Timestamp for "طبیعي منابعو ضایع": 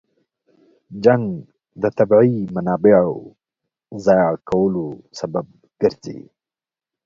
1.97-4.31